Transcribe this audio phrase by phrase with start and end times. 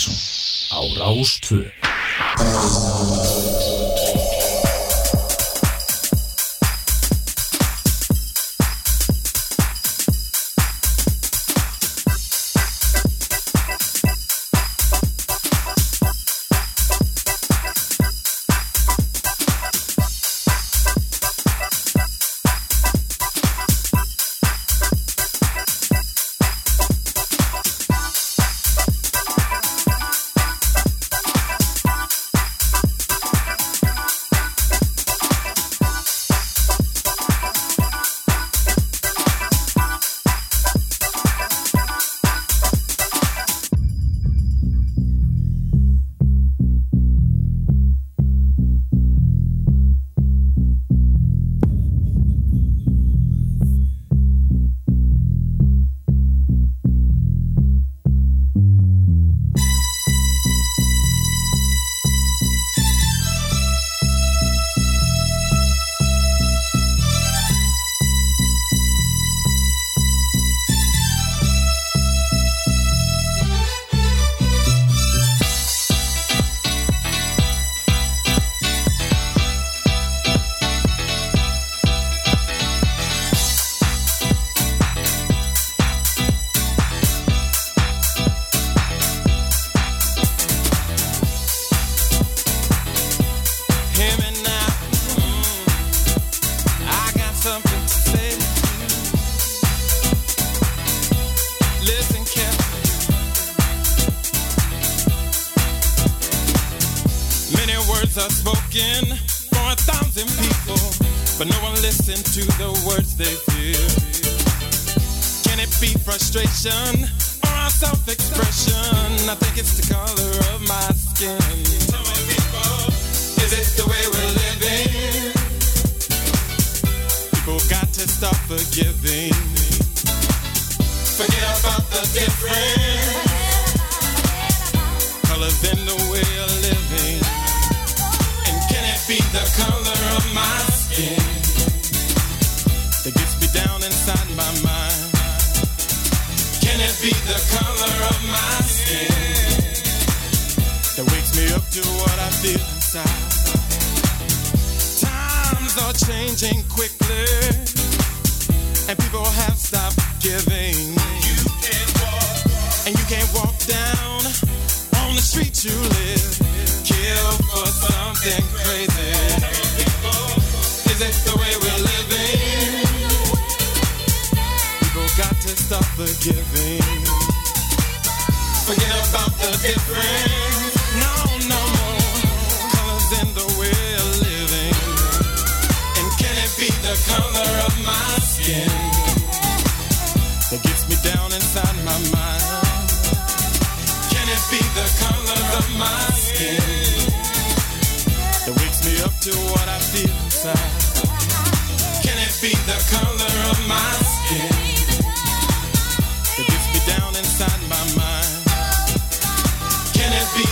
[0.00, 0.16] Mattísson
[0.70, 1.68] á Rástvö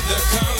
[0.09, 0.58] the color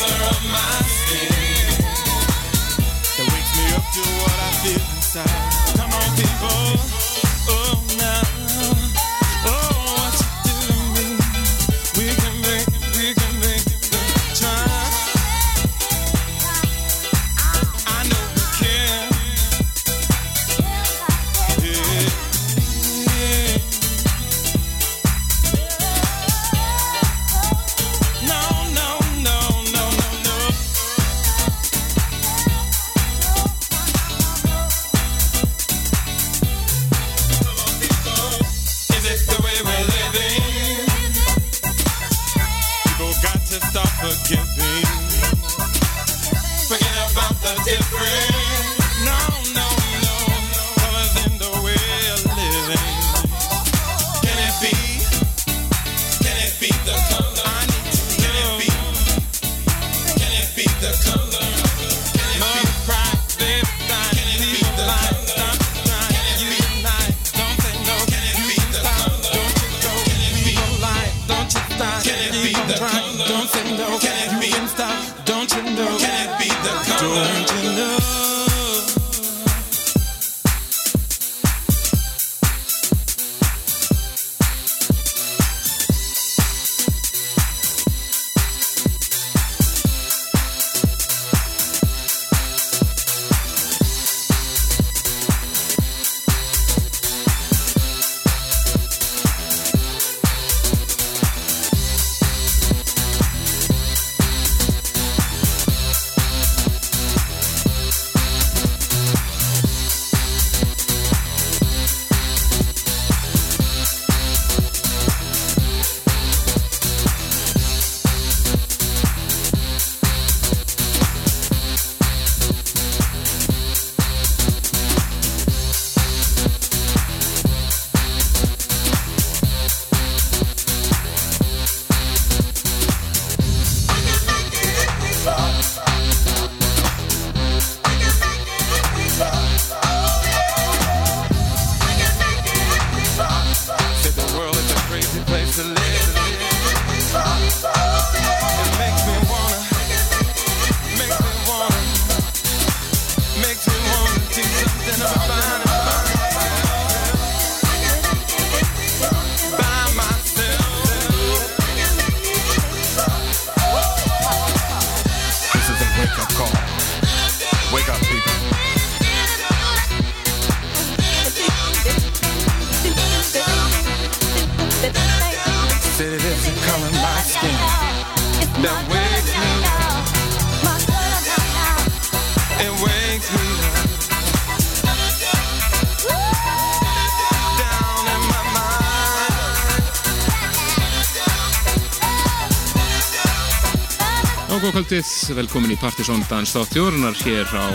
[194.89, 197.67] kvöldið, velkomin í Partisón Dans þátt þjórunar hér á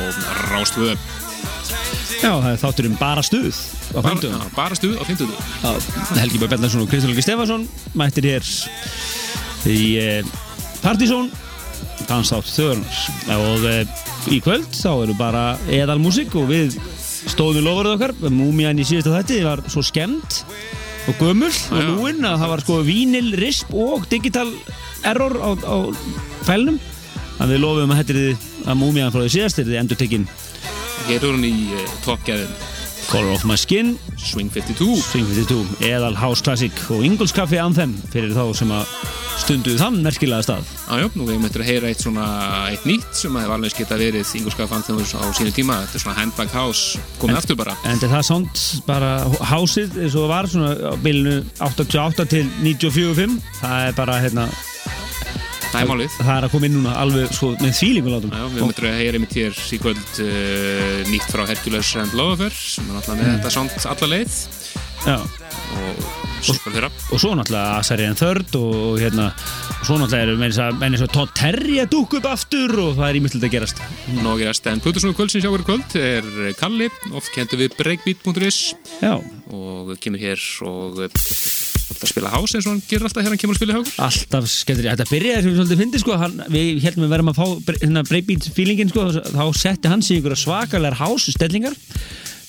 [0.49, 0.97] Rástvöð.
[2.23, 3.53] Já, það er þátturinn bara stuð
[3.93, 4.31] á Bara, fymtum.
[4.33, 6.17] já, bara stuð á 50.
[6.17, 8.47] Helgi Björn Bellarsson og Helgi Stefansson mættir hér
[9.69, 10.31] í eh,
[10.81, 11.29] Partizón
[12.09, 13.93] danstátt þjóðurnar og eh,
[14.33, 16.79] í kvöld þá eru bara eðal músík og við
[17.29, 20.41] stóðum lofarið okkar múmiðan í síðasta þætti var svo skemmt
[21.11, 24.47] og gömul og lúin að það var sko vínil, risp og digital
[25.03, 25.77] error á, á
[26.47, 26.79] fælnum
[27.43, 30.29] að við lofum að þetta er að múmiðan frá því síðast er þið endur tekinn
[31.03, 32.53] Hér er hún í uh, toppgæðin
[33.09, 34.85] Color of My Skin Swing 52.
[35.03, 35.57] Swing 52,
[35.89, 38.93] eðal House Classic og Ingles Café Anthem fyrir þá sem að
[39.43, 42.25] stunduðu þann merkilega stað Jájá, nú við möttum að heyra eitt svona
[42.69, 45.79] eitt nýtt sem að hefur alveg geta verið Ingolska Fanthjóðus á sínu tíma.
[45.83, 47.75] Þetta er svona handbag house, komið aftur bara.
[47.83, 49.11] en þetta er svona bara
[49.51, 54.47] hásið eins og það var svona á bilinu 88 til 94-5 það er bara hérna
[55.73, 56.17] Það er málið.
[56.19, 58.33] það er að koma inn núna alveg sko með þvílingum látum.
[58.37, 62.53] Já, við möttum að heyra einmitt hér í kvöld uh, nýtt frá Hercules and Lover
[62.53, 64.37] sem er náttúrulega með þetta sound alla leið.
[65.03, 65.17] Já.
[65.73, 66.03] og
[66.43, 66.89] super þeirra.
[67.11, 71.11] og svo náttúrulega Asari en Third og, hérna og svo náttúrulega er menn eins og
[71.15, 73.83] Todd Terry að dúkka upp aftur og það er ímyndilegt að gerast.
[74.19, 78.61] Nó að gerast, en Plutusnúi kvöldsins hjá hverju kvöld er Kalli, oft kentu við breakbeat.is
[79.01, 79.17] Já,
[79.51, 81.23] og kemur hér og uh,
[81.93, 83.95] alltaf spila house eins og hann gerir alltaf þegar hann kemur að spila okkur.
[84.09, 86.17] alltaf skemmtir Þetta byrjaði sem við svolítið fyndi sko.
[86.23, 88.03] Hann, Við heldum við verðum að fá bre- hérna,
[88.57, 89.07] feelingin sko.
[89.33, 91.73] Þá setti hann sig ykkur svakalega house stellingar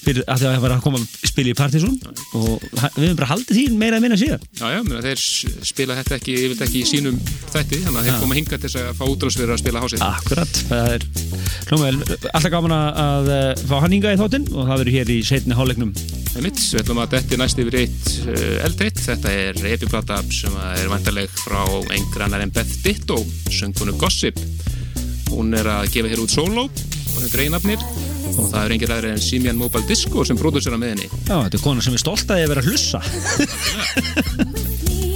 [0.04, 1.96] fyrir að að það var að koma að spila í Partizón
[2.36, 5.22] og við höfum bara haldið því meira að minna síðan Já, já, þeir
[5.68, 7.16] spila þetta ekki, ég veit ekki í sínum
[7.52, 10.04] þætti, þannig að þeir koma hinga til þess að fá útrásverður að spila hásið.
[10.06, 11.06] Akkurat, það er
[11.68, 15.12] hljómavel, alltaf gaman að, að eh, fá hann hinga í þáttinn og það verður hér
[15.14, 15.92] í setni hálfleiknum.
[16.30, 20.18] Það er mitt, við ætlum að detti næst yfir eitt uh, eldreitt, þetta er epiplata
[20.34, 21.62] sem er vantarleg frá
[21.94, 23.20] einhver annar en Beth Ditto,
[23.54, 24.40] söngkonu Gossip.
[25.30, 26.68] Hún er að gefa hér út solo
[27.22, 27.80] þetta er einafnir
[28.34, 31.08] og það er engir aðri en Simian Mobile Disco sem pródusera með henni.
[31.28, 33.00] Já, þetta er kona sem er stolt að ég vera að hlussa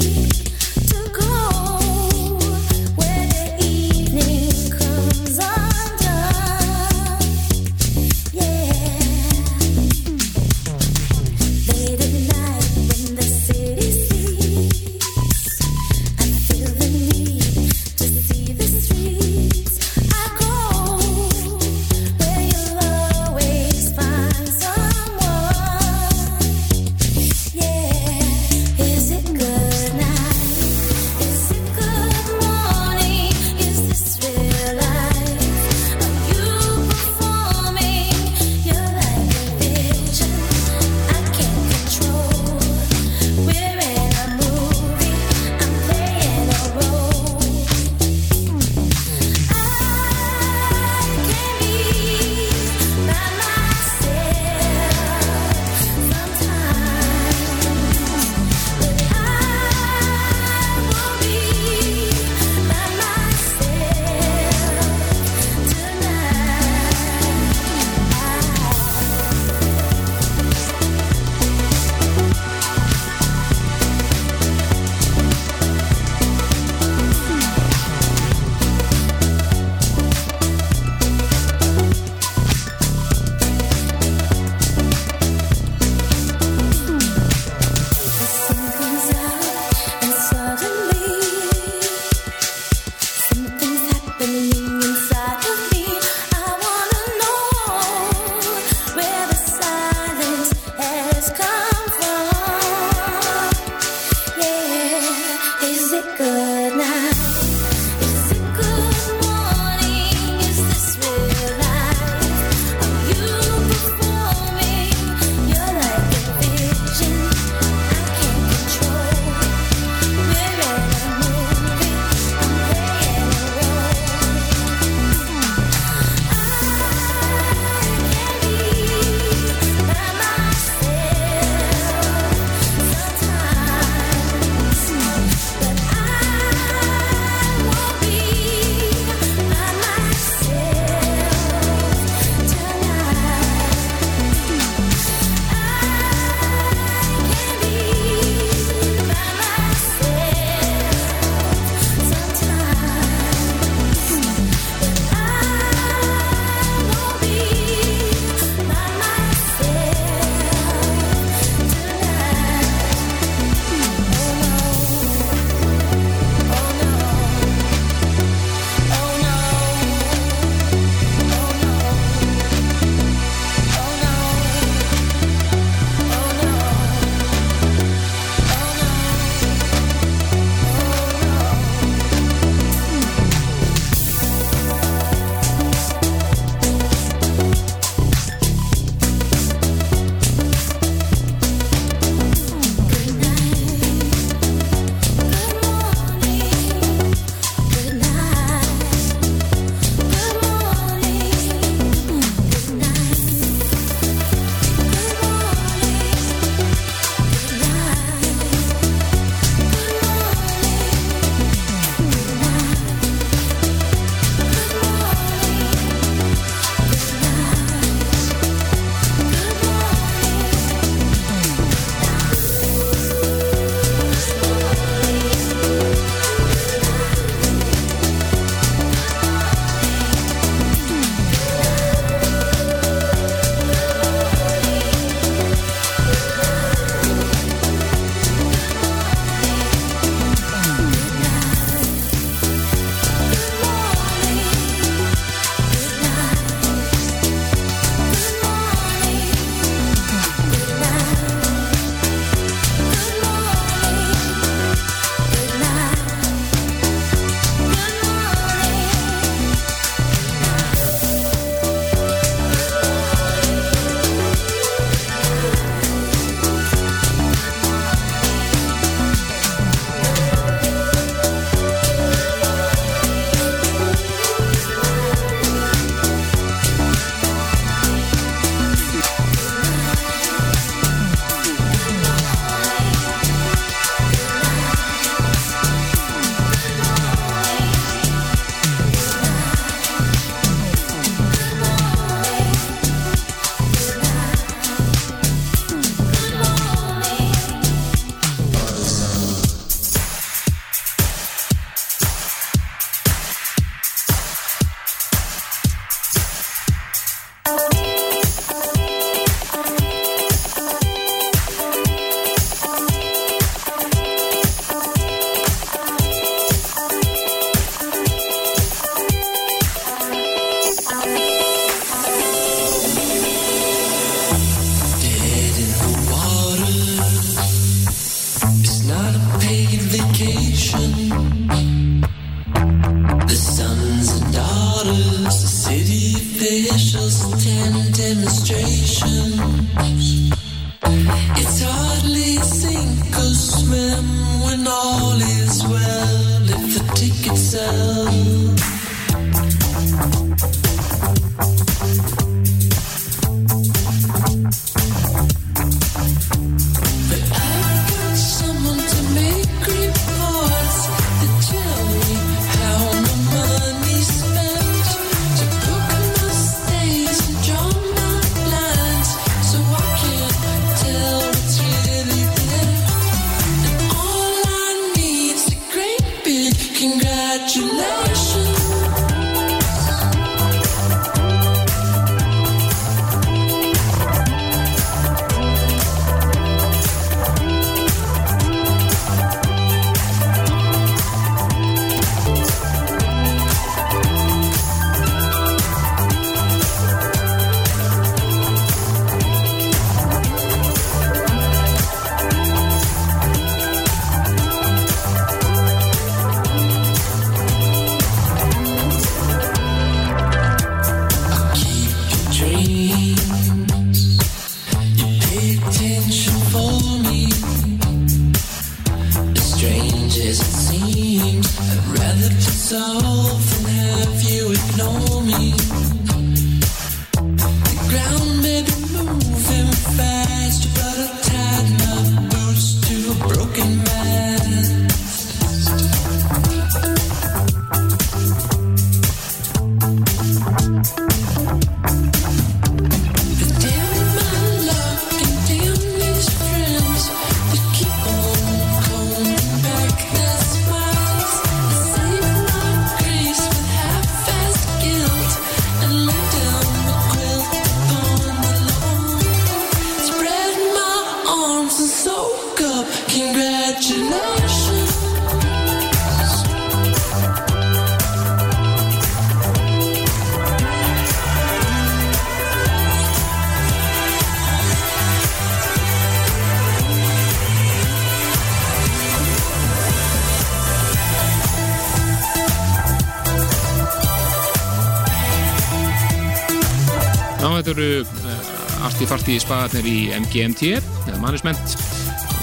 [489.38, 490.68] Farti spagarnir í MGMT
[491.06, 491.74] eða Management.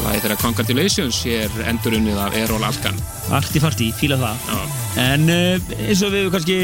[0.05, 2.99] Lagið þeirra Congratulations er endurunnið af Errol Alkan.
[3.35, 4.45] Arti farti, fíla það.
[4.47, 6.55] Já, En uh, eins og við kannski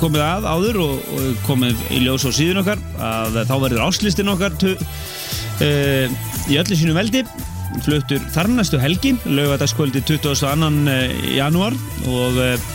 [0.00, 4.32] komið að áður og, og komið í ljós á síðun okkar að þá verður áslistin
[4.32, 6.16] okkar tu, uh,
[6.50, 7.22] í öllu sínu veldi.
[7.84, 10.88] Fluttur þarnastu helgi lögadagskvöldi 22.
[11.36, 11.76] janúar.
[12.08, 12.66] Og uh,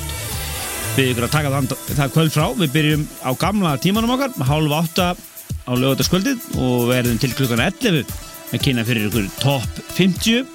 [0.96, 2.48] við ykkur að taka það, það kvöld frá.
[2.64, 5.10] Við byrjum á gamla tímanum okkar hálf átta
[5.68, 8.06] á lögadagskvöldið og verðum til klukkan 11
[8.52, 10.46] að kynna fyrir ykkur top 50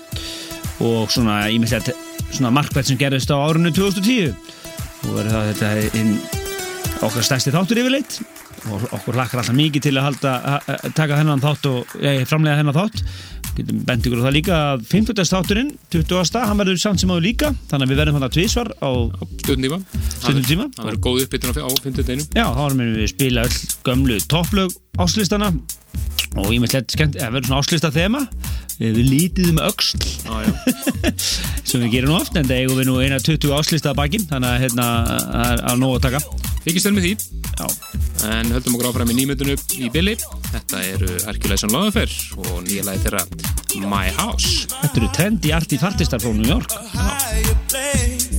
[0.85, 1.95] og svona ímyndilegt
[2.35, 4.35] svona markvært sem gerðist á árunni 2010
[5.07, 6.16] og verður það þetta inn
[7.07, 8.19] okkar stærsti þáttur yfirleitt.
[8.66, 10.33] Og okkur hlakkar alltaf mikið til að halda,
[10.97, 13.03] taka þennan þátt og ja, framlega þennan þátt
[13.57, 15.27] getum bent ykkur á það líka að 50.
[15.31, 16.38] þátturinn 20.
[16.51, 18.90] hann verður samt sem áður líka þannig að við verðum þannig að tvísvar á
[20.16, 20.69] Stundum tíma.
[20.77, 24.21] Það verður góð uppbytun á 50 deinum já, þá erum við að spila öll gömlu
[24.33, 25.53] topplög áslistana
[26.37, 28.23] og ég með slett skemmt, það verður svona áslista þema
[28.77, 30.51] við lítið um öxl Já, já,
[31.69, 34.21] sem við gerum nú oft, en það eigum við nú eina 20 áslista að baki,
[34.29, 37.14] þannig að hérna það er að nóg að taka þykist þér með því.
[37.57, 37.66] Já,
[38.26, 42.87] En höldum okkur áfram í nýmyndinu í Billy Þetta eru Hercules and Loðafer og nýja
[42.88, 43.24] lagi þeirra
[43.85, 44.64] My House.
[44.70, 46.72] Þetta eru trendi arti fartistar frá New York.
[46.94, 48.37] Higher place,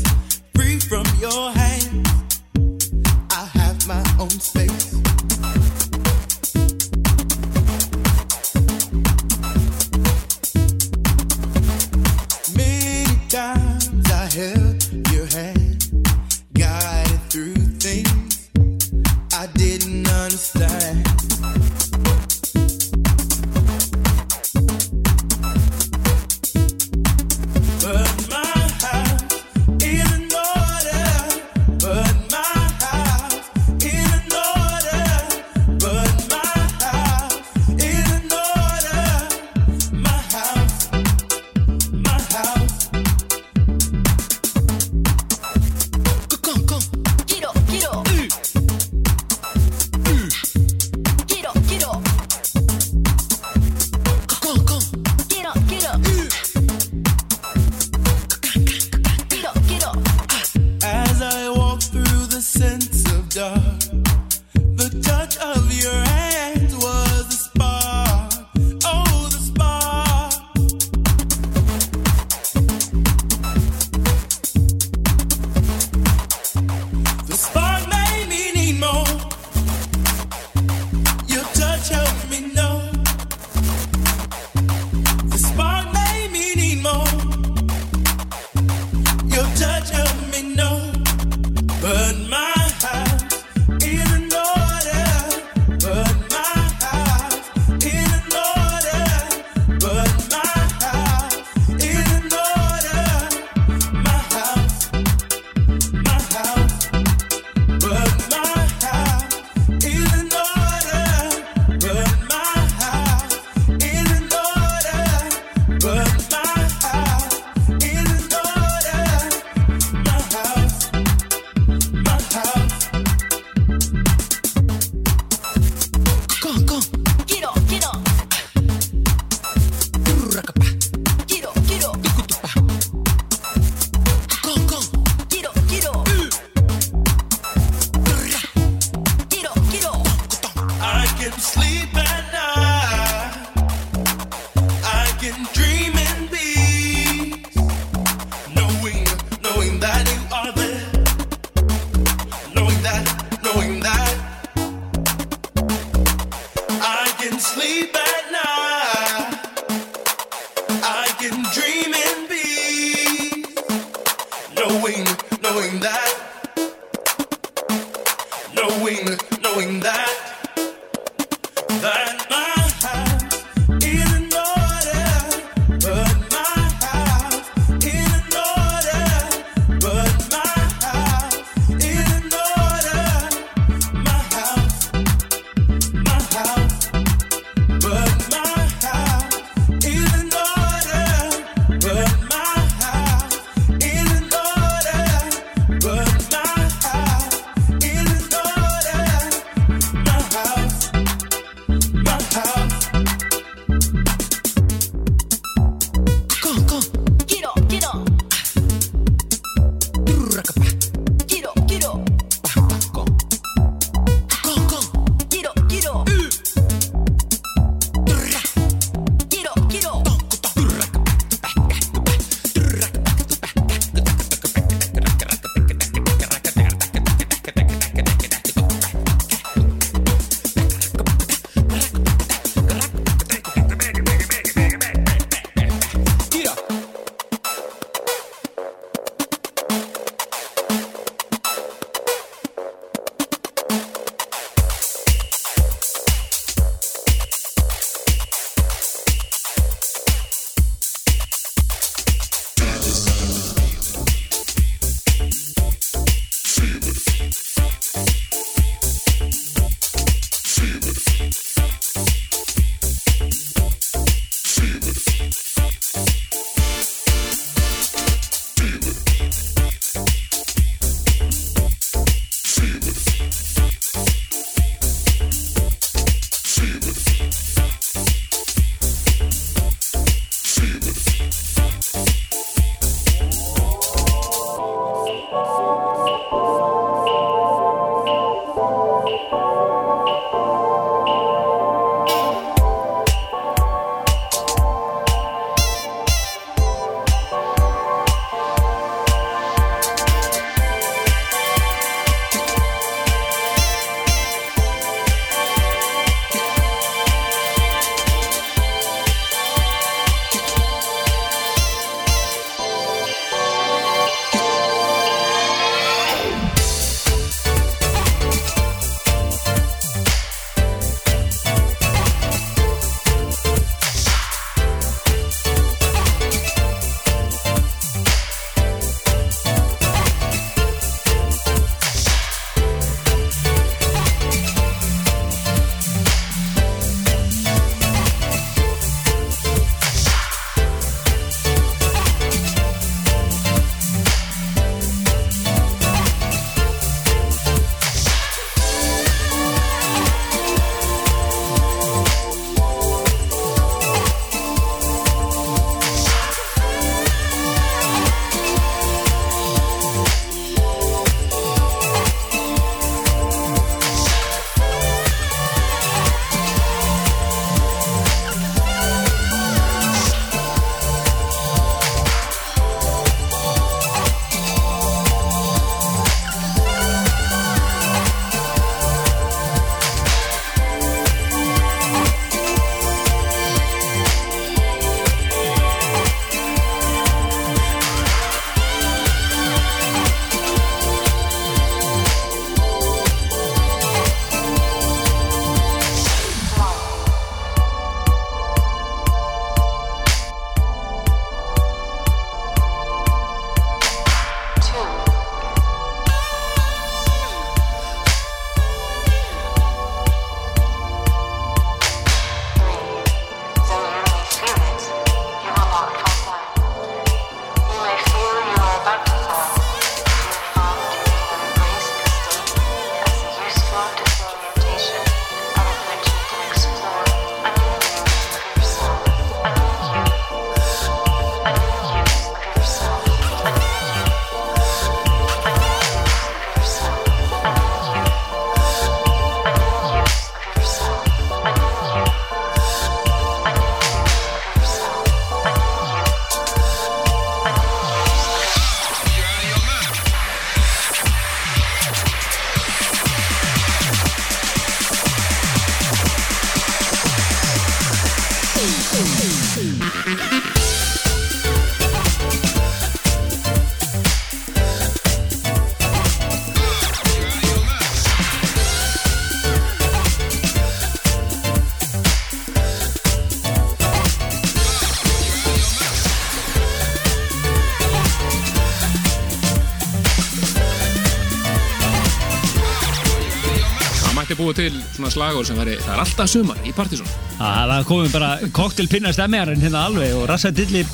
[484.48, 487.10] búa til svona slagur sem væri, það er alltaf sumar í Partíson.
[487.38, 490.88] Það komið bara koktelpinna stemmiðarinn hérna alveg og rassa dillir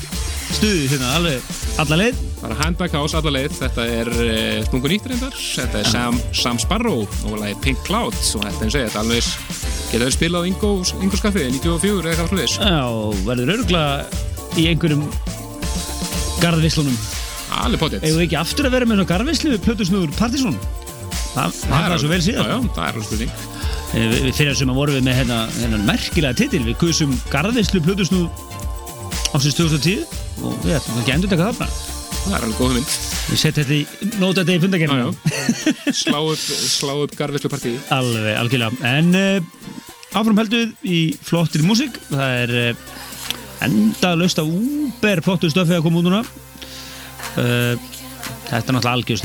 [0.54, 2.22] stuði hérna alveg alla leið.
[2.42, 6.60] Bara handback house alla leið, þetta er uh, stungur nýtt reyndar, þetta er Sam, Sam
[6.62, 9.30] Sparrow og lagi Pink Clouds og þetta er þetta alveg
[9.92, 10.72] geta verið spilað á Ingo,
[11.14, 12.58] skaffi 94 eða eitthvað sluðis.
[12.58, 12.84] Já,
[13.28, 15.06] verður örgulega í einhverjum
[16.42, 16.98] garðvislunum.
[17.64, 18.06] Alveg potið.
[18.10, 20.58] Eða ekki aftur að vera með svona garðvislu plötusnúður Partíson?
[21.34, 22.46] Það, það var svo vel síðan.
[22.46, 23.43] Já, já, það er alveg spurning.
[23.94, 28.26] Eh, fyrir sem að vorum við með hérna, hérna merkilega titil, við kusum garðvislu plötusnúð
[29.36, 30.02] ásins 2010
[30.42, 31.68] og við ætlum ekki að endur taka þarna.
[32.24, 32.96] Það er alveg góð hugmynd.
[33.28, 35.08] Við setjum þetta í nóta þetta í fundagerðinu.
[35.94, 36.44] Slá upp,
[37.04, 37.74] upp garfislu partíi.
[37.98, 38.90] Alveg, algjörlega.
[38.90, 42.00] En uh, áfram heldur í flottir músík.
[42.10, 42.86] Það er uh,
[43.68, 46.24] enda löst af úber flottur stöfið að koma út núna.
[47.34, 47.76] Uh,
[48.48, 49.22] þetta er náttúrulega algjör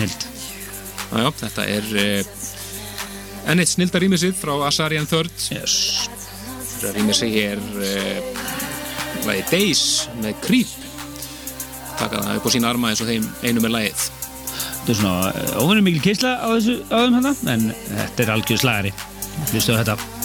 [1.09, 1.87] já, þetta er
[3.49, 5.33] enn eitt snildar rýmisið frá Asarian Third.
[5.53, 6.09] Yes.
[6.79, 8.45] Það rýmisið hér uh,
[9.27, 9.83] lagi Days
[10.21, 10.75] með Creep.
[11.99, 14.05] Taka það upp á sína arma eins og þeim einu með lagið.
[14.53, 18.33] Þetta er svona uh, óvinnum mikil keisla á þessu á þeim hérna, en þetta er
[18.37, 18.95] algjör slagari.
[19.49, 20.18] Hlustu á þetta.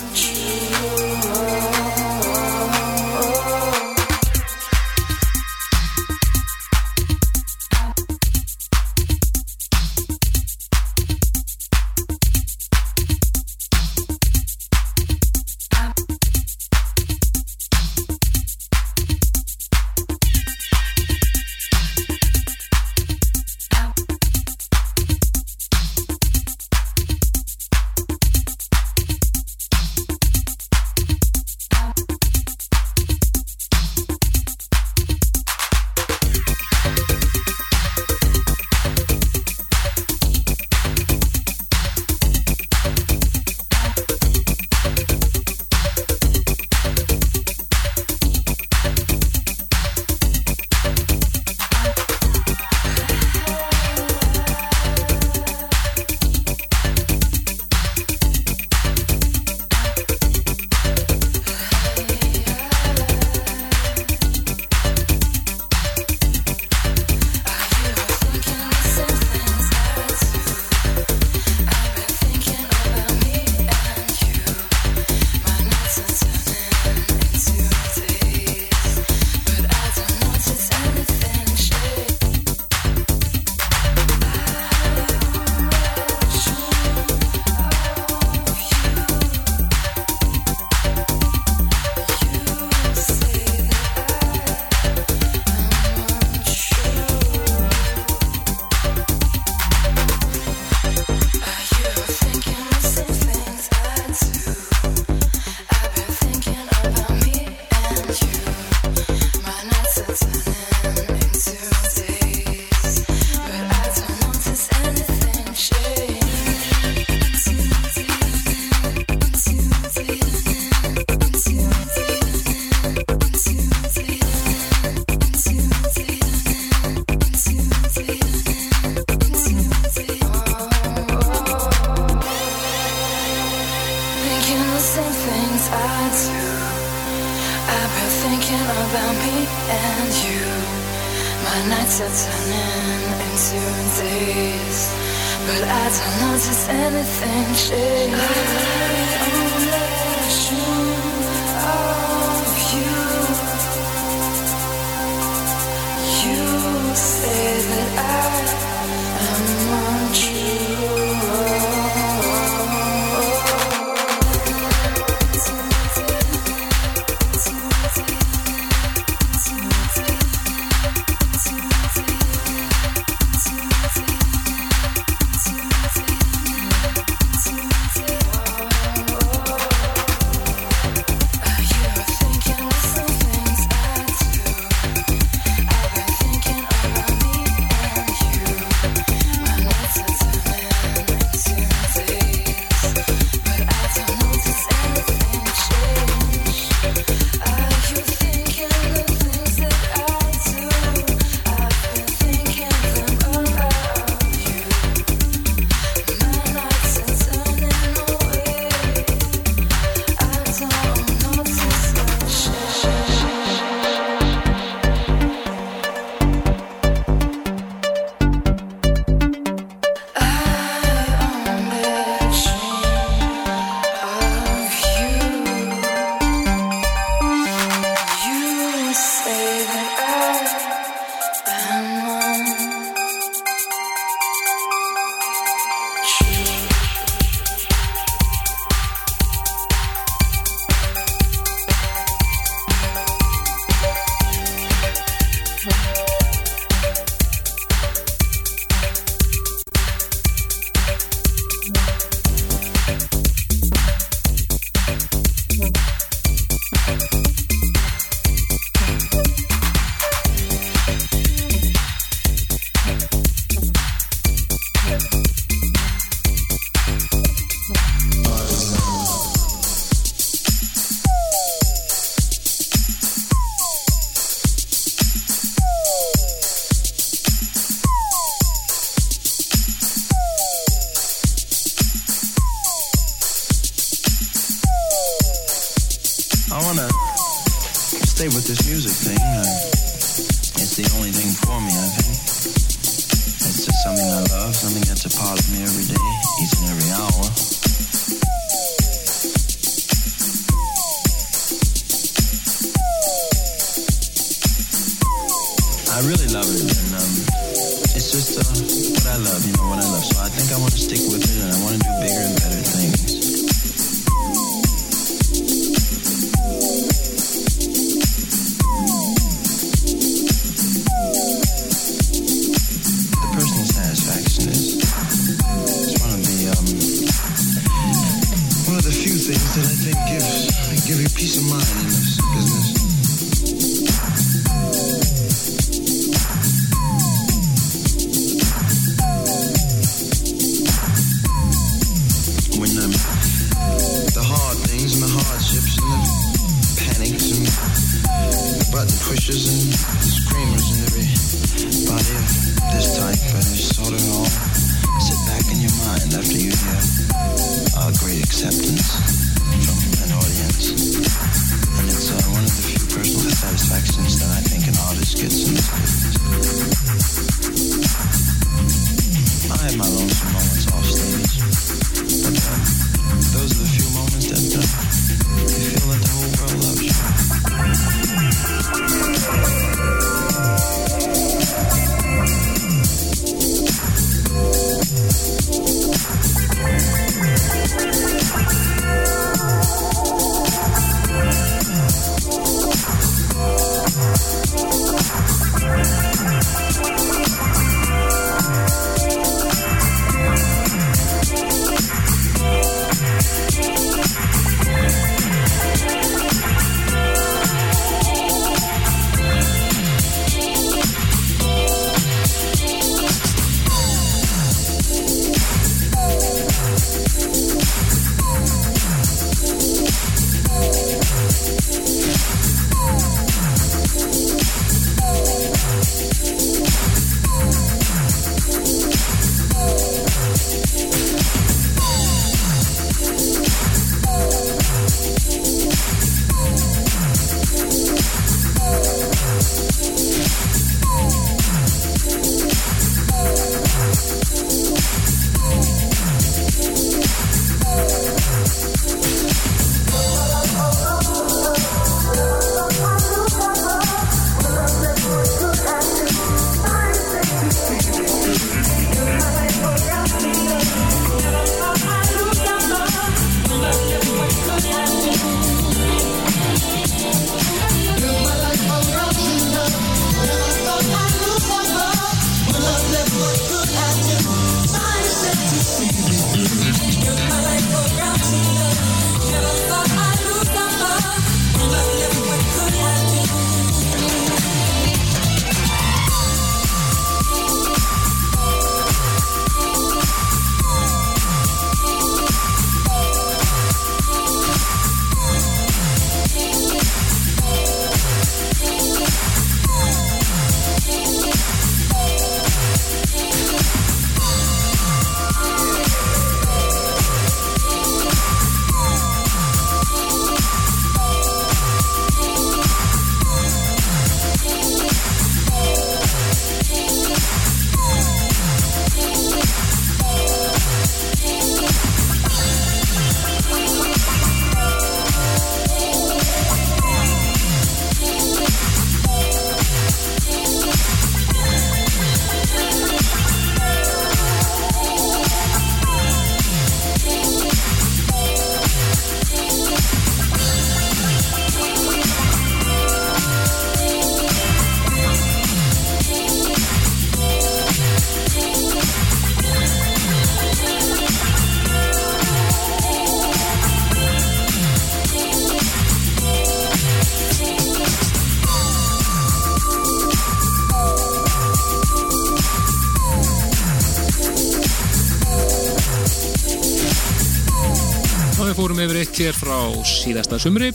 [570.05, 570.73] síðasta sumri.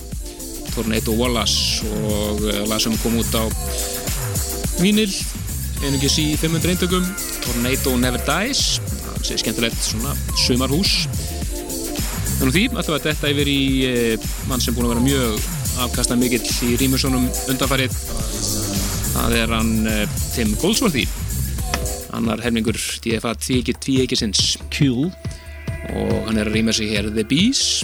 [0.74, 3.46] Tornado Wallace og eh, lag sem kom út á
[4.80, 5.10] Vínil
[5.84, 7.06] einungis í 500 eintökum
[7.44, 8.80] Tornado Never Dies
[9.20, 10.94] það sé skemmtilegt svona sumarhús.
[12.40, 15.48] En á því alltaf að þetta hefur í eh, mann sem búin að vera mjög
[15.84, 17.98] afkastað mikill í Rímursonum undanfarið.
[19.12, 21.06] Það er hann eh, Tim Goldsworthy.
[22.16, 25.10] Annar hefningur DFA 2 ekki sinns Q
[25.90, 27.84] og hann er að rýma sig hér The Bees.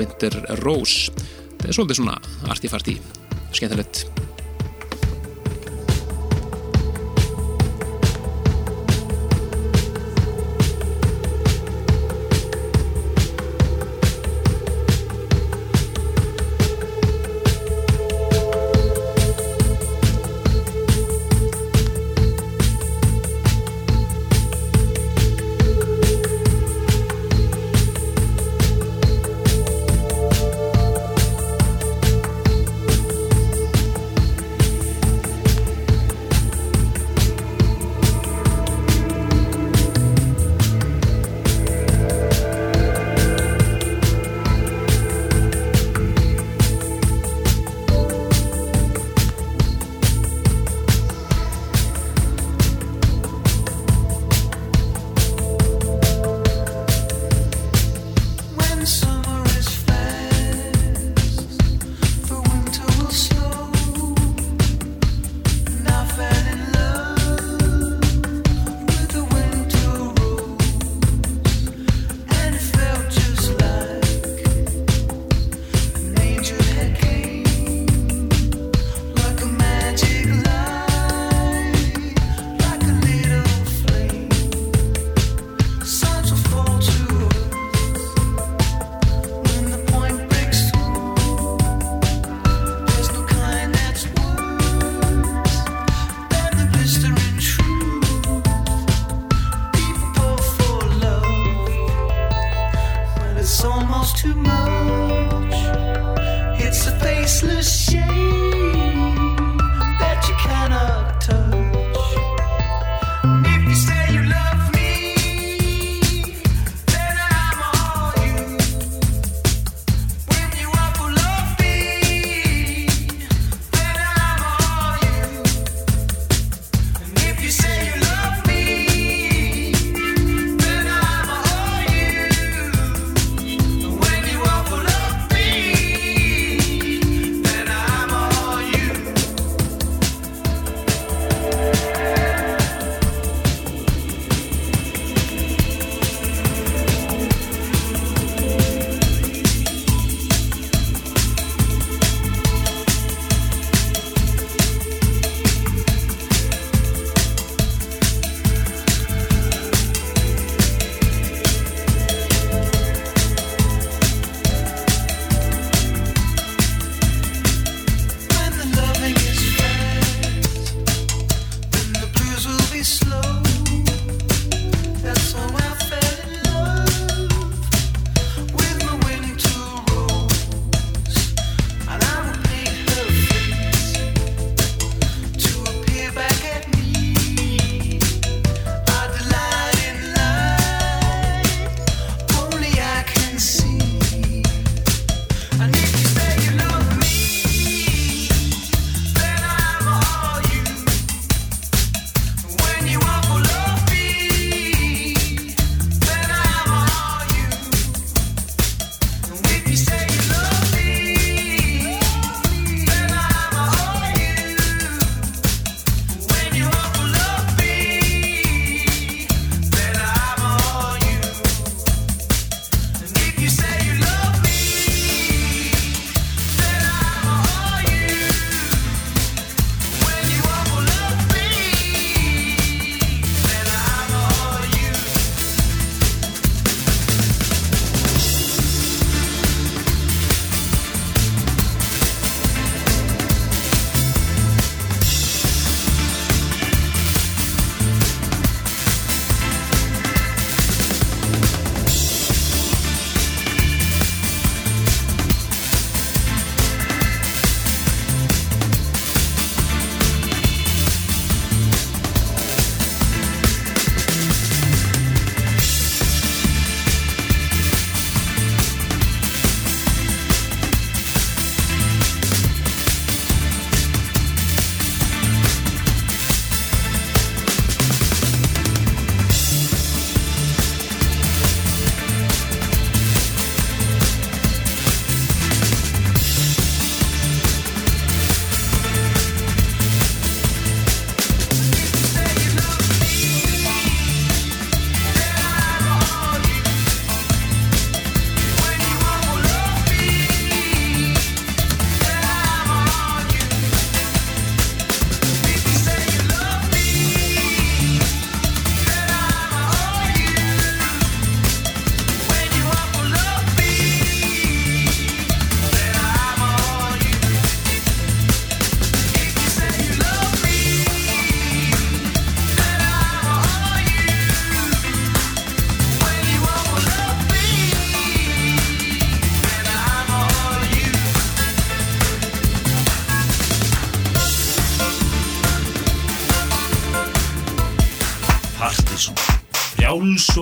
[0.00, 0.32] Winter
[0.64, 1.12] Rose.
[1.60, 2.16] Það er svolítið svona
[2.48, 2.96] artifarti
[3.52, 4.06] skemmtilegt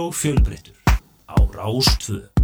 [0.09, 0.77] og fjölbreyttur.
[1.29, 2.38] Á Rástföð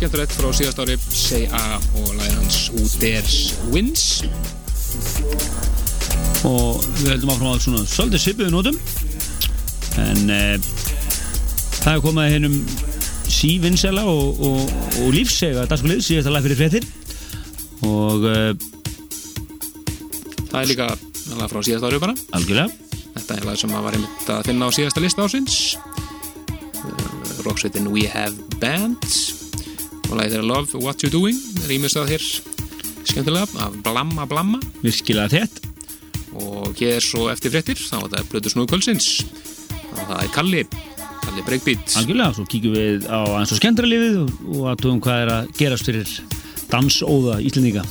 [0.00, 0.94] skemmtilegt frá síðast ári.
[1.12, 1.64] C.A.
[2.00, 3.38] og lagið hans Who Dares
[3.68, 4.04] Wins.
[6.48, 8.78] Og við höldum áfram á svona svolítið svipuðu nótum.
[10.00, 10.38] En e,
[11.82, 12.56] það er komið hennum
[13.30, 14.72] sívinsela og, og,
[15.02, 16.88] og lífsega dagskulið síðast að lag fyrir fréttir.
[17.84, 18.38] Og e,
[20.48, 20.88] Það er líka
[21.36, 22.16] lag frá síðast ári bara.
[22.40, 22.72] Algjörlega.
[23.18, 28.06] Þetta er lag sem var einmitt að finna á síðasta lista ásins uh, Rocksveitin We
[28.08, 29.39] Have Band
[30.10, 31.38] og lagið þeirra Love What You Doing
[31.70, 32.24] rýmist það hér
[33.06, 34.60] skemmtilega af Blamma Blamma.
[34.82, 35.60] Virkilega þett
[36.40, 39.08] og hér er svo eftir fréttir þá er þetta Blödu Snúð Kvölsins
[39.90, 40.64] og það er Kalli
[41.20, 45.24] Kalli Breakbeat algjörlega, svo kíkjum við á aðeins og skemmtra lífið og, að tóðum hvað
[45.24, 46.14] er að gerast fyrir
[46.70, 47.84] dansóða Íslendinga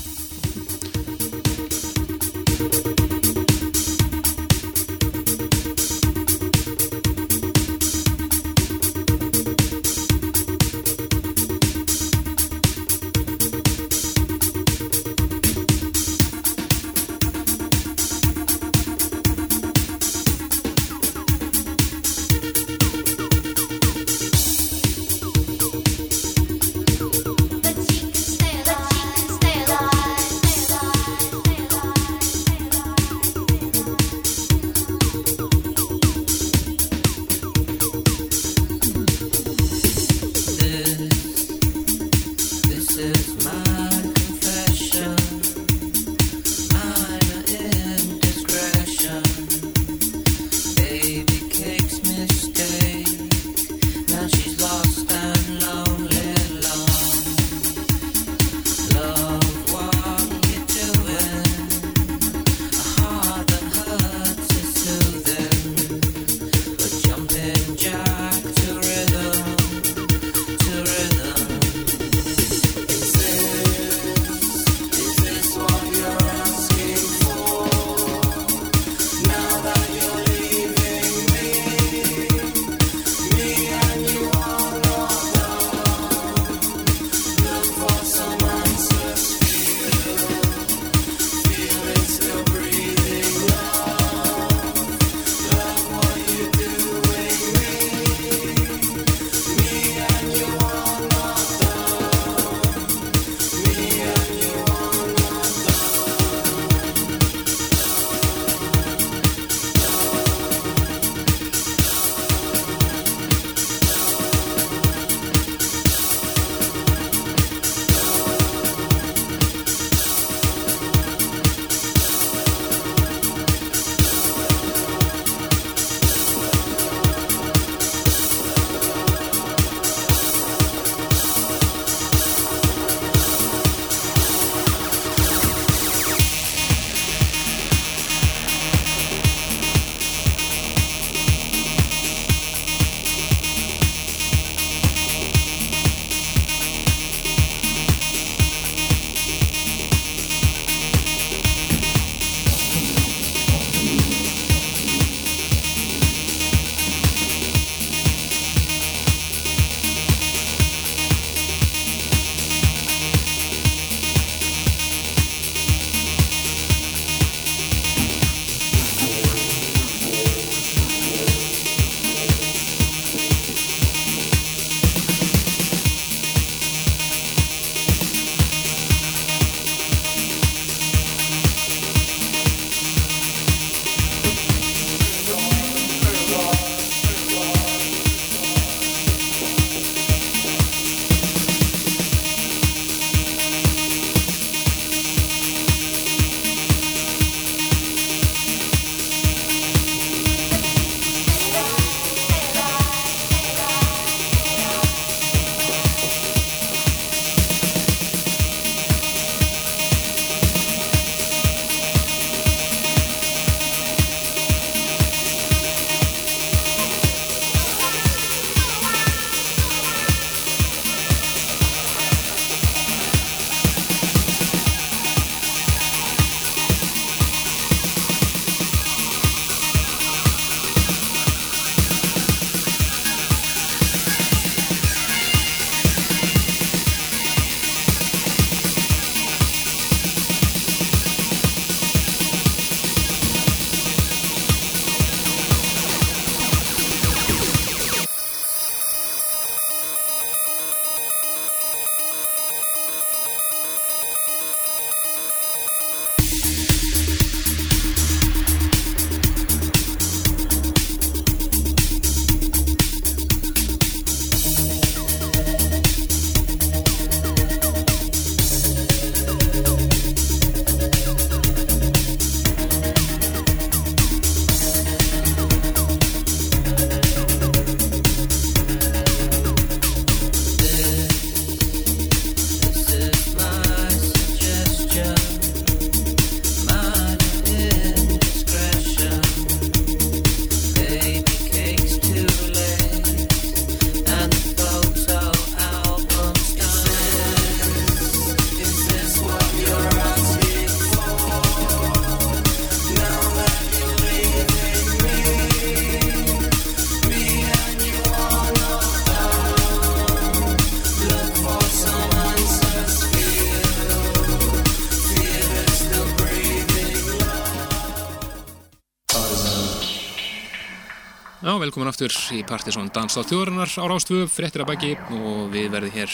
[321.70, 325.92] velkomin aftur í Partisón Dans á þjóðurinnar á Rástvö, fréttir að baki og við verðum
[325.94, 326.14] hér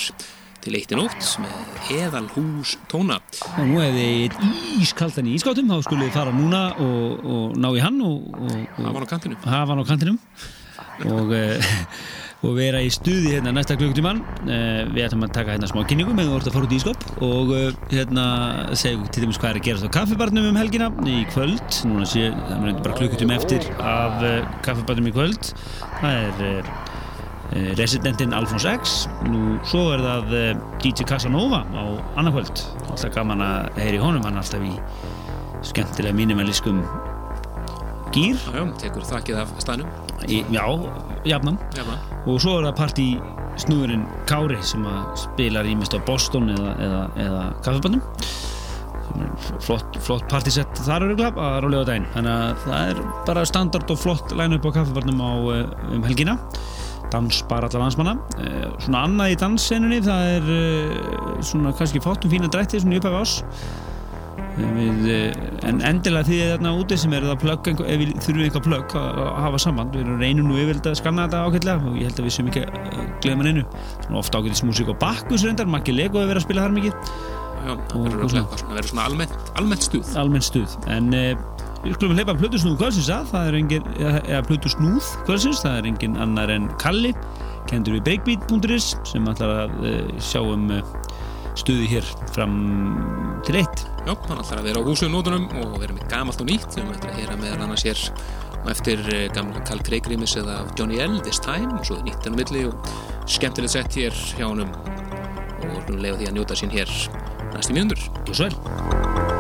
[0.66, 3.22] til eitt í nótt með eðalhús tóna.
[3.53, 4.36] Og nú hefði eitt
[4.84, 8.51] ískaldan í ískátum, þá skulle við fara núna og, og ná í hann og, og,
[8.82, 9.39] og var á kantinu.
[9.45, 10.20] hafa hann á kantinum
[11.08, 11.72] og, uh,
[12.46, 14.22] og vera í stuði hérna næsta klukkutíman.
[14.46, 16.80] Uh, við ætlum að taka hérna smá kynningu með þú ert að fara út í
[16.80, 18.26] ískáp og uh, hérna
[18.78, 21.80] segja til dæmis hvað er að gerast á kaffibarnum um helgina í kvöld.
[21.89, 24.36] Núna sé, það er bara klukkutíma eftir af uh,
[24.68, 25.52] kaffibarnum í kvöld.
[26.02, 26.76] Það er
[27.78, 28.96] residentinn Alfons X
[29.30, 30.32] nú svo er það
[30.82, 31.84] DJ Casanova á
[32.18, 34.74] annarkvöld alltaf gaman að heyri honum hann alltaf í
[35.70, 36.82] skemmtilega mínimaliskum
[38.16, 39.89] gýr Já, tekur þakkið af staðnum.
[40.26, 40.66] í, já,
[41.26, 41.59] jafnan.
[41.76, 42.11] Maður.
[42.26, 43.07] og svo er það partí
[43.61, 47.99] snúðurinn Kári sem að spilar ímest á Boston eða, eða, eða er
[49.63, 52.07] flott, flott partysett þar eru glab að rólega daginn.
[52.15, 56.03] Þannig að það er bara standard og flott line upp á kaffebandum á eh, um
[56.07, 56.38] helgina.
[57.13, 58.15] Dansbar allar landsmanna.
[58.41, 63.01] Eh, svona annað í danssenunni það er eh, svona kannski fátum fína drætti svona í
[63.01, 63.38] upphæfi ás
[64.56, 68.68] við, eh, en endilega því þarna úti sem eru plögg einhver, ef við þurfum eitthvað
[68.68, 72.10] plögg að að hafa samband við reynum nú yfirlega að skanna þetta ákveðlega og ég
[72.10, 73.66] held að við sem ekki uh, glemma neinu.
[74.06, 77.12] Svona ofta ákveðis músík og bakkus reyndar Maggi Lego hefur verið að spila þar mikið.
[77.66, 80.14] Já, það verður svona, verður svona almennt, almennt stuð.
[80.22, 80.78] almenn stuð.
[80.95, 81.32] En uh,
[81.84, 83.34] við skulum hleypa plötu snúð kvölsins að.
[83.34, 87.12] Það er engin, eða plötu snúð kvölsins það er engin annar en Kalli.
[87.66, 89.76] Kendur við breakbeat.is sem ætlar að
[90.22, 90.70] sjá um
[91.58, 92.56] stuði hér fram
[93.47, 96.45] til eitt Já, hann ætlar að vera á húsu nótunum og vera með gamalt og
[96.45, 98.03] nýtt sem ætlar að heyra meðal annars hér
[98.60, 101.18] og eftir eh, gamla Carl Craig Rimis eða Johnny L.
[101.26, 102.91] This Time og svo nýtt enn á milli og
[103.26, 106.93] skemmtilegt sett hér hjá honum og skulum leiða því að njóta sín hér
[107.56, 108.06] næstu mínundur.
[108.30, 109.34] og svo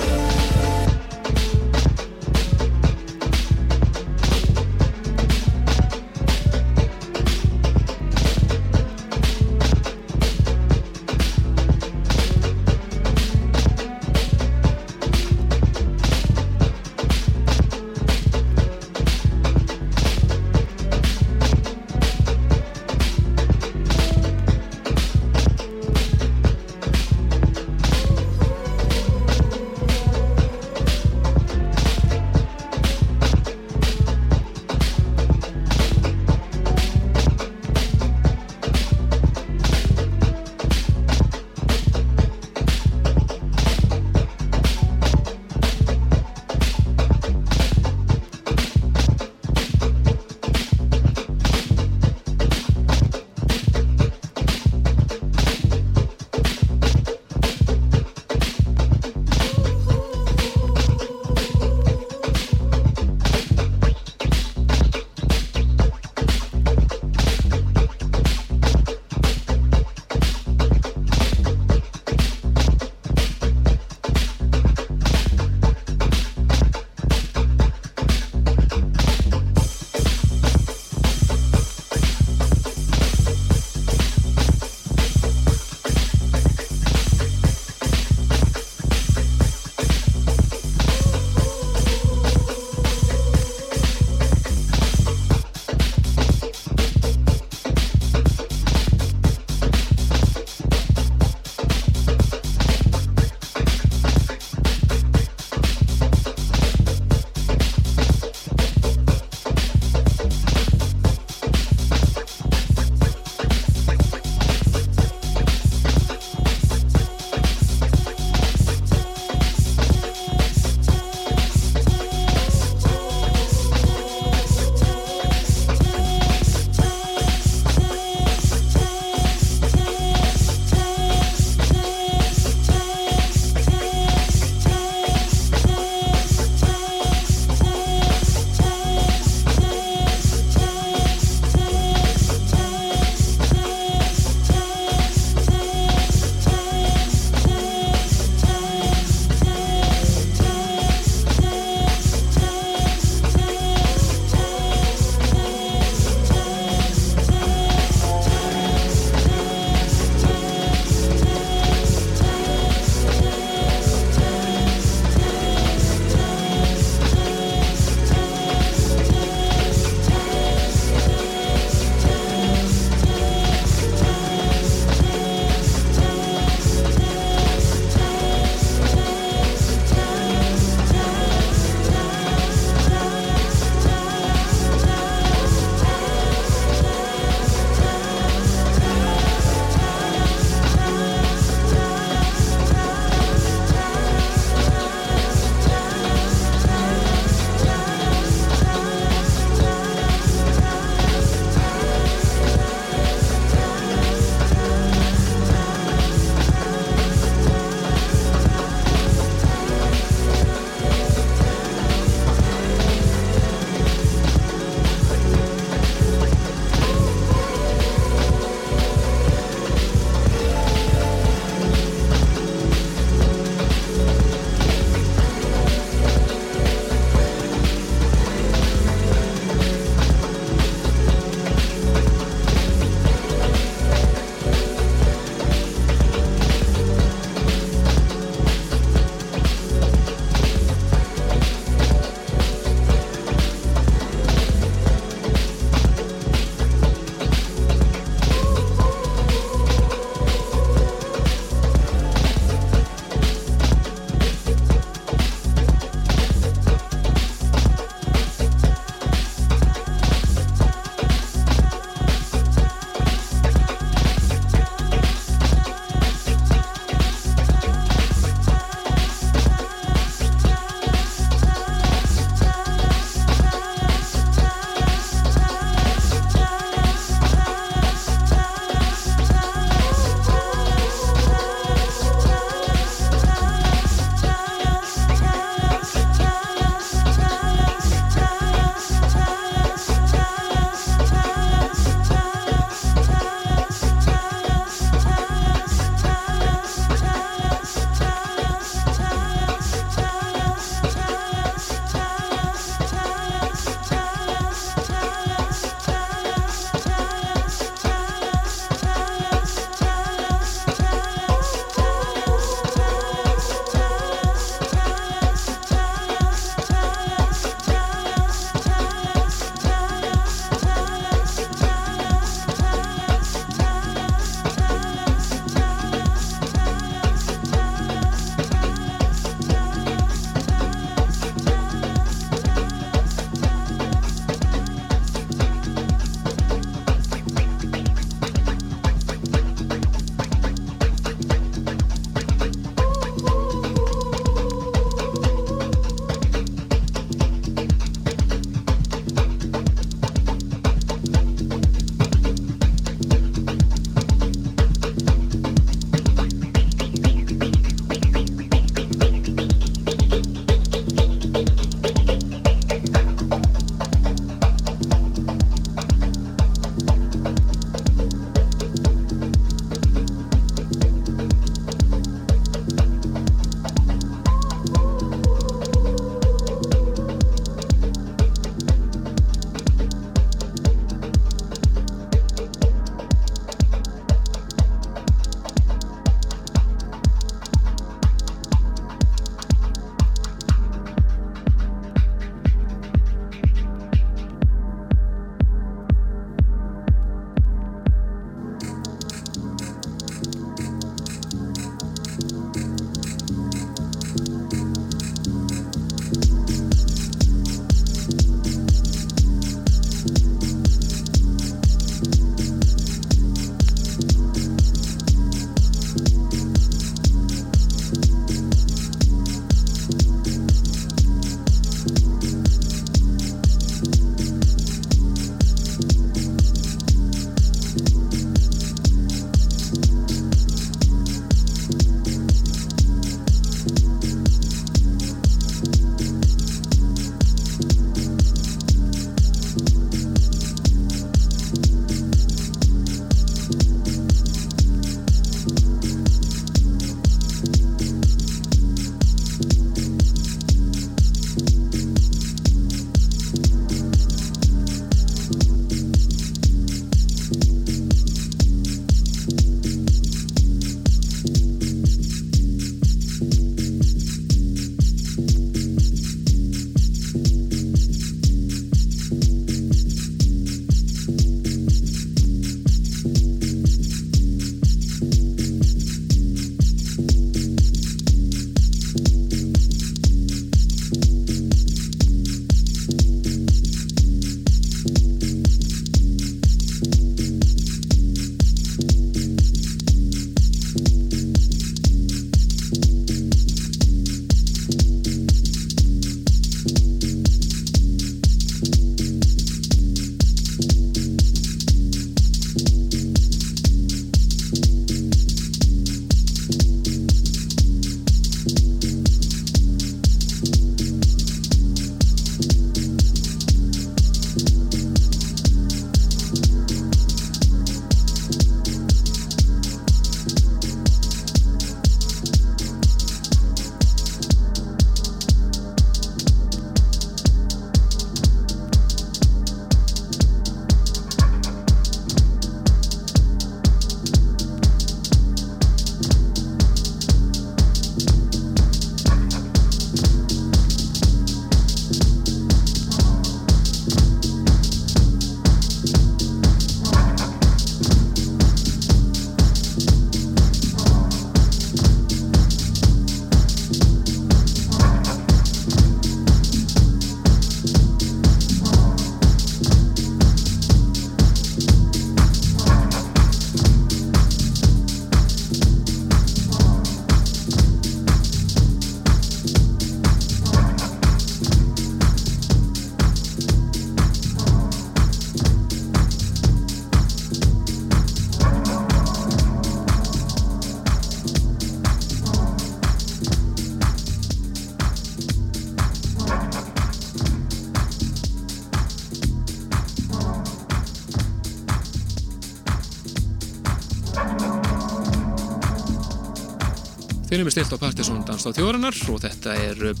[597.48, 600.00] Eru með stilt á Partiðsson Danstáð þjóðarinnar og þetta er uh,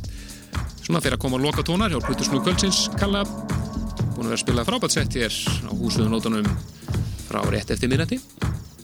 [0.84, 3.22] svona fyrir að koma að loka tónar hjá Plutusnú Kvöldsins kalla.
[3.24, 5.32] Búin að vera að spila frábært sett hér
[5.64, 6.44] á húsuðunótonum
[7.24, 8.18] frá rétt eftir minnætti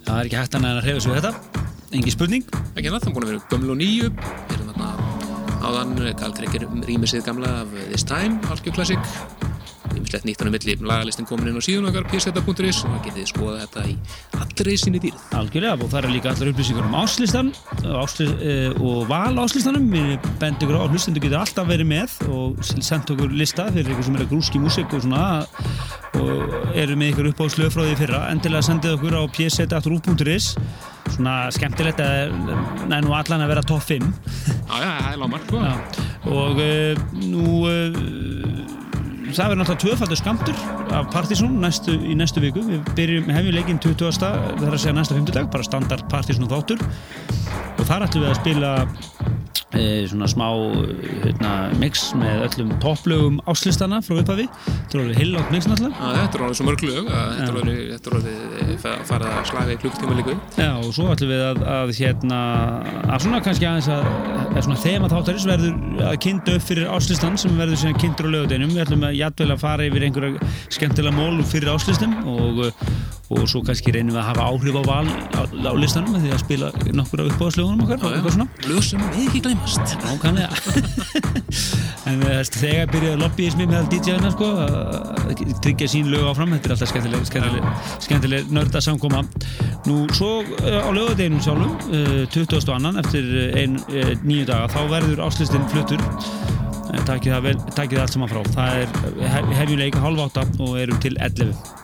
[0.07, 1.61] Það er ekki hægt að hreyfa sig við þetta.
[1.99, 2.49] Engi spurning.
[2.73, 4.11] ekki annað, það búin að vera gömlu og nýju.
[4.57, 4.89] Erum þarna
[5.69, 9.12] áðan Karl Gregor rýmið sig gamla af This Time, algjör klassik.
[9.93, 10.78] Ímislegt nýtt hann um milli.
[10.81, 13.99] Lagalistin komin inn á síðan okkar pseta.is og það getið skoða þetta í
[14.41, 15.28] allri sinni dýrð.
[15.36, 17.53] Algjörlega, og það er líka allar upplýsingar um áslistan
[18.01, 22.65] áslis, uh, og val áslistanum við bendum ykkur á, hlustendur getur alltaf verið með og
[22.65, 25.44] sendt okkur lista fyrir ykkur sem er að grúski músik og svona.
[26.15, 28.20] Og eru með ykkur upp á slöfráði fyrra.
[28.31, 30.52] Endilega sendið okkur á pseta.ru.is
[31.15, 32.32] svona skemmtilegt að
[33.05, 35.43] nú allan að vera topp 5 Já, já, það er lámar
[36.24, 38.44] og uh, nú uh,
[39.35, 40.56] það verður náttúrulega tvöfaldur skamtur
[40.94, 42.62] af næstu, í næstu viku.
[42.62, 44.12] Við byrjum, hefjum leikinn 20.
[44.20, 46.82] það er að segja næsta 50 dag, bara standard Partizón þáttur
[47.85, 48.69] og þar ætlum við að spila
[49.74, 50.44] e, svona smá
[51.24, 51.51] hérna,
[51.82, 54.47] mix með öllum topplögum áslistana frá upphafi.
[54.65, 57.59] Þetta er alveg heilátt mix náttúrulega þetta er alveg svo mörg lög að þetta er
[57.61, 61.32] alveg, þetta er alveg fa- farið að slaga í klukktíma líku Já, og svo ætlum
[61.35, 62.40] við að, að hérna,
[63.11, 64.09] að svona kannski aðeins að,
[64.55, 68.35] að svona þema þáttarins verður að kynna upp fyrir áslistan sem verður síðan kynntur á
[68.39, 68.73] lögadeinum.
[68.78, 72.65] Við ætlum að jætvel að fara yfir einhverja skemmtilega mól fyrir áslistum og,
[73.33, 76.43] og svo kannski reynum við að hafa áhrif á val á, á listanum því að
[76.43, 78.49] spila nokkur af uppáðslögunum okkar og eitthvað svona.
[78.69, 79.97] Lög sem við ekki gleymast.
[80.05, 80.51] Nákvæmlega.
[82.05, 86.75] En uh, þegar byrjaði lobbyismi með DJ-una sko, að tryggja sín lög áfram þetta er
[86.75, 89.23] alltaf skemmtileg, skemmtileg, skemmtileg nörda samkoma
[89.89, 93.01] Nú svo uh, á lögadeginum sjálfum uh, 22.
[93.05, 93.79] eftir uh, ein,
[94.27, 96.05] nýju daga þá verður áslistinn fluttur.
[96.91, 98.45] Uh, takið það, það allt saman frá.
[98.59, 101.84] Það er hef, hefjum leika hálf átta og erum til 11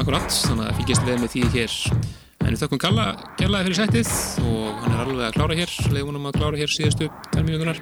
[0.00, 1.76] Akkurat, þannig að fylgjast við með því hér.
[2.40, 3.04] En við þökkum Kalla
[3.36, 4.12] kærlega fyrir sættið
[4.48, 5.76] og hann er alveg að klára hér.
[5.92, 7.80] Leifunum að klára hér síðustu termínugunar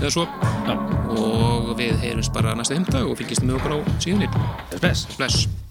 [0.00, 0.26] eða svo.
[0.66, 0.74] Já,
[1.14, 4.32] og við heyrumst bara næsta heimdag og fylgjast með okkur á síðunni.
[4.80, 5.06] Bless.
[5.14, 5.61] Bless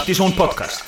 [0.00, 0.79] Partizón podcast